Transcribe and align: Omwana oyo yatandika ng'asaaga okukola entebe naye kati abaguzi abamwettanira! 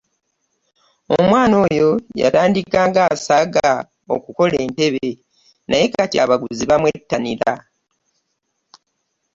Omwana 1.17 1.55
oyo 1.65 1.89
yatandika 2.21 2.79
ng'asaaga 2.89 3.67
okukola 4.15 4.55
entebe 4.65 5.07
naye 5.69 5.85
kati 5.93 6.15
abaguzi 6.23 6.63
abamwettanira! 6.65 7.53